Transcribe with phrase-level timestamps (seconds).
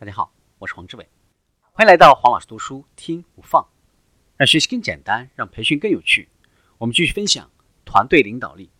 [0.00, 1.06] 大家好，我是黄志伟，
[1.72, 3.68] 欢迎来到黄老师读书听不放，
[4.38, 6.30] 让学习更简单，让培训更有趣。
[6.78, 7.50] 我们继续分享
[7.84, 8.70] 团队领导力。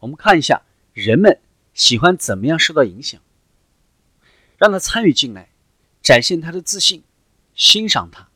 [0.00, 0.60] 我们看一下
[0.92, 1.40] 人们
[1.72, 3.22] 喜欢怎么样受到影响，
[4.58, 5.48] 让他参与进来，
[6.02, 7.02] 展现他的自信，
[7.54, 8.28] 欣赏他，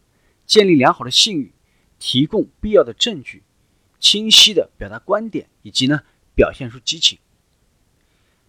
[0.47, 1.53] 建立良好的信誉，
[1.99, 3.43] 提供必要的证据，
[3.99, 6.05] 清晰的表达观点，以及呢
[6.35, 7.19] 表现出激情。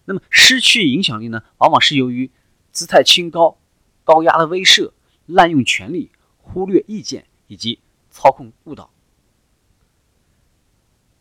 [0.06, 2.30] 那么失去影响力呢，往往是由于。
[2.72, 3.58] 姿态清高、
[4.02, 4.92] 高压的威慑、
[5.26, 7.78] 滥用权力、忽略意见以及
[8.10, 8.90] 操控误导。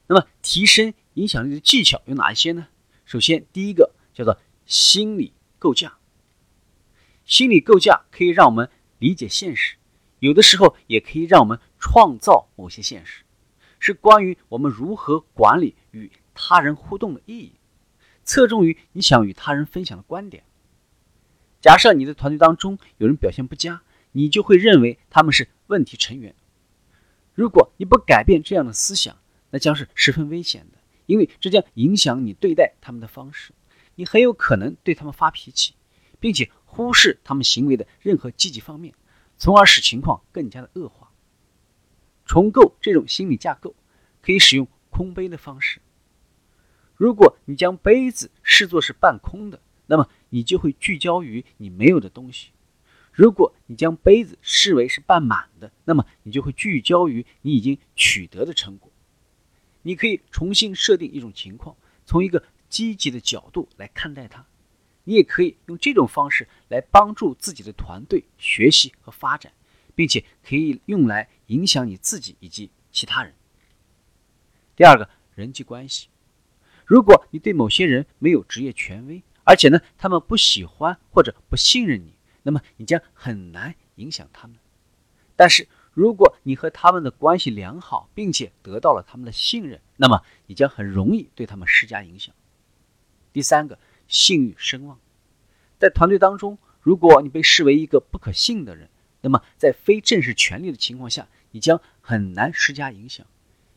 [0.08, 2.68] 那么，提升影响力的技巧有哪一些呢？
[3.06, 5.98] 首先，第一个叫做心理构架。
[7.26, 9.76] 心理构架可以让我们理解现实，
[10.20, 13.24] 有的时候也可以让我们创造某些现实，
[13.80, 17.54] 是关于我们如何管理与他人互动的意义，
[18.24, 20.44] 侧重于你想与他人分享的观点。
[21.62, 26.36] 假设你的团队当中有人表现不佳，你就会认为他们是问题成员。
[27.34, 29.18] 如果你不改变这样的思想，
[29.52, 33.54] 那将是十分危险的，因为这将影响你对待他们的方式。
[33.96, 35.76] 你很有可能对他们发脾气，
[36.20, 38.94] 并且忽视他们行为的任何积极方面，
[39.38, 41.12] 从而使情况更加的恶化。
[42.26, 43.76] 重构这种心理架构，
[44.22, 45.82] 可以使用空杯的方式。
[46.96, 49.60] 如果你将杯子视作是半空的，
[49.92, 52.52] 那么你就会聚焦于你没有的东西。
[53.12, 58.90] 如果你将杯子视为是半满的，那么你就会聚焦于你已经取得的成果。
[59.82, 61.76] 你可以重新设定一种情况，
[62.06, 64.46] 从一个积极的角度来看待它。
[65.04, 69.52] 你也可以用这种方式来帮助自己的团队学习和发展，
[69.94, 73.34] 并且可以用来影响你自己以及其他人。
[74.74, 76.08] 第二个，人际关系。
[76.86, 82.14] 如果你对某些人没有职业权威，而且呢，他们不喜欢或者不信任你，
[82.44, 84.58] 那么你将很难影响他们。
[85.36, 92.34] 但是，如果你和他们的关系良好，并且得到了他们的信任，那么你将很容易对他们施加影响。
[93.34, 95.00] 第三个，信誉声望，
[95.80, 98.90] 在团队当中，如果你被视为一个不可信的人，
[99.22, 103.26] 那么在非正式权力的情况下，你将很难施加影响。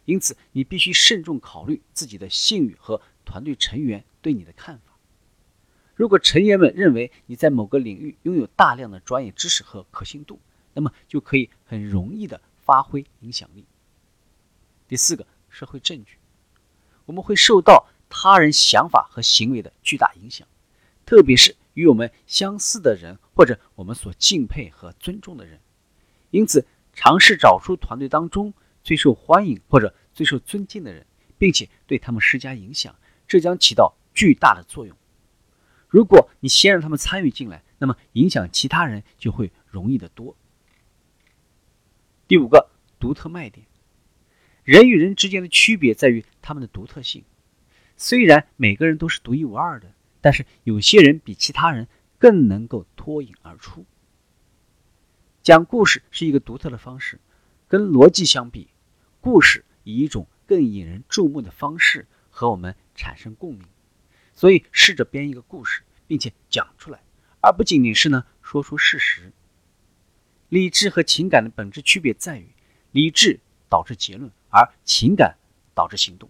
[0.05, 4.94] 因此，你必须慎重考虑自己的信誉和团队成员对你的看法。
[5.94, 10.41] 如果成员们认为你在某个领域拥有大量的专业知识和可信度，
[10.72, 13.65] 那么就可以很容易的发挥影响力。
[14.88, 16.19] 第四个，社会证据，
[17.06, 20.47] 我们会受到他人想法和行为的巨大影响，
[21.06, 25.61] 特别是与我们相似的人或者我们所敬佩和尊重的人。
[26.31, 31.06] 因此，尝试找出团队当中最受欢迎或者最受尊敬的人，
[31.38, 32.97] 并且对他们施加影响，
[33.28, 34.97] 这将起到巨大的作用。
[35.94, 40.37] 如果你先让他们参与进来，那么影响其他人就会容易得多。
[42.27, 42.69] 第五个，
[42.99, 43.65] 独特卖点。
[44.65, 47.22] 人与人之间的区别在于他们的独特性。
[47.97, 51.87] 虽然每个人都是独一无二的，但是有些人比其他人
[52.19, 53.87] 更能够脱颖而出。
[55.44, 57.21] 讲故事是一个独特的方式，
[57.69, 58.66] 跟逻辑相比，
[59.21, 63.65] 故事以一种更引人注目的方式和我们产生共鸣。
[64.34, 67.00] 所以，试着编一个故事，并且讲出来，
[67.41, 69.33] 而不仅仅是呢说出事实。
[70.49, 72.49] 理智和情感的本质区别在于，
[72.91, 75.37] 理智导致结论，而情感
[75.75, 76.28] 导致行动。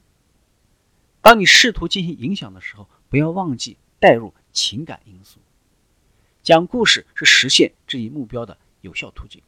[1.21, 5.41] 当你试图进行影响的时候，不要忘记带入情感因素。
[6.43, 9.43] 讲故事是实现这一目标的有效途径。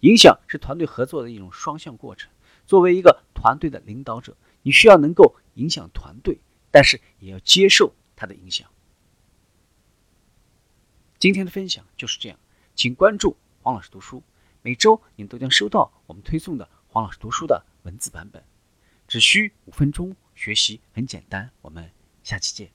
[0.00, 2.30] 影响是团队合作的一种双向过程。
[2.66, 6.38] 作为一个团队的领导者，你需要能够影响团队。
[6.74, 8.68] 但是也要接受它的影响。
[11.20, 12.36] 今天的分享就是这样，
[12.74, 14.24] 请关注黄老师读书，
[14.60, 18.42] 每周您都将收到我们推送的黄老师读书的文字版本，
[19.06, 21.48] 只需五分钟，学习很简单。
[21.62, 21.92] 我们
[22.24, 22.73] 下期见。